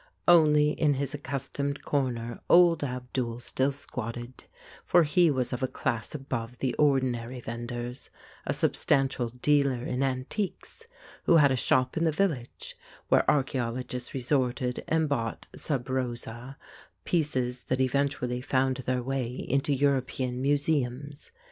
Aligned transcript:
Only 0.27 0.71
in 0.71 0.95
his 0.95 1.13
accustomed 1.13 1.83
corner 1.83 2.39
old 2.49 2.83
Abdul 2.83 3.39
still 3.39 3.71
squatted, 3.71 4.45
for 4.83 5.03
he 5.03 5.29
was 5.29 5.53
of 5.53 5.61
a 5.61 5.67
class 5.67 6.15
above 6.15 6.57
the 6.57 6.73
ordinary 6.77 7.39
vendors, 7.39 8.09
a 8.43 8.51
substantial 8.51 9.29
dealer 9.29 9.85
in 9.85 10.01
antiques, 10.01 10.87
who 11.25 11.35
had 11.35 11.51
a 11.51 11.55
shop 11.55 11.97
in 11.97 12.03
the 12.03 12.11
village, 12.11 12.75
where 13.09 13.29
archaeologists 13.29 14.15
resorted, 14.15 14.83
and 14.87 15.07
bought, 15.07 15.45
sub 15.55 15.87
rosa, 15.87 16.57
pieces 17.05 17.61
that 17.65 17.79
eventually 17.79 18.41
found 18.41 18.77
their 18.77 19.03
way 19.03 19.27
into 19.29 19.71
European 19.71 20.41
museums. 20.41 21.31